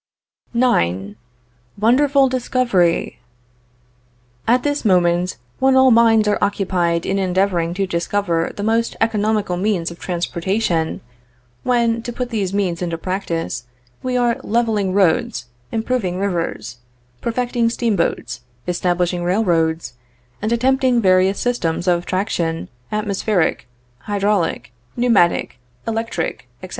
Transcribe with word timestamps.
IX. 0.55 1.13
WONDERFUL 1.79 2.27
DISCOVERY! 2.29 3.19
At 4.47 4.63
this 4.63 4.83
moment, 4.83 5.37
when 5.59 5.75
all 5.75 5.91
minds 5.91 6.27
are 6.27 6.39
occupied 6.43 7.05
in 7.05 7.19
endeavoring 7.19 7.75
to 7.75 7.85
discover 7.85 8.51
the 8.55 8.63
most 8.63 8.95
economical 8.99 9.57
means 9.57 9.91
of 9.91 9.99
transportation; 9.99 11.01
when, 11.61 12.01
to 12.01 12.11
put 12.11 12.31
these 12.31 12.51
means 12.51 12.81
into 12.81 12.97
practice, 12.97 13.65
we 14.01 14.17
are 14.17 14.39
leveling 14.43 14.91
roads, 14.91 15.45
improving 15.71 16.17
rivers, 16.17 16.79
perfecting 17.21 17.69
steamboats, 17.69 18.41
establishing 18.67 19.23
railroads, 19.23 19.93
and 20.41 20.51
attempting 20.51 20.99
various 20.99 21.39
systems 21.39 21.87
of 21.87 22.07
traction, 22.07 22.69
atmospheric, 22.91 23.67
hydraulic, 23.99 24.71
pneumatic, 24.97 25.59
electric, 25.87 26.49
etc. 26.63 26.69